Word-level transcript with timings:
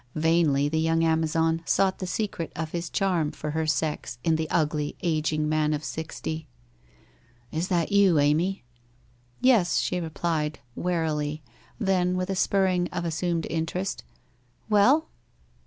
Vainly 0.15 0.67
the 0.67 0.79
young 0.79 1.03
Amazon 1.03 1.61
sought 1.63 1.99
the 1.99 2.07
secret 2.07 2.51
of 2.55 2.71
his 2.71 2.89
charm 2.89 3.29
for 3.31 3.51
her 3.51 3.67
sex 3.67 4.17
in 4.23 4.35
the 4.35 4.49
ugly, 4.49 4.95
ageing 5.03 5.47
man 5.47 5.75
of 5.75 5.83
sixty.' 5.83 6.47
Is 7.51 7.67
that 7.67 7.91
you, 7.91 8.17
Amy? 8.17 8.63
''Yes,' 9.41 9.77
she 9.77 9.99
replied, 9.99 10.57
wearily, 10.75 11.43
then 11.77 12.17
with 12.17 12.31
a 12.31 12.35
spurring 12.35 12.89
of 12.91 13.05
assumed 13.05 13.45
interest,' 13.47 14.03
Well 14.71 15.07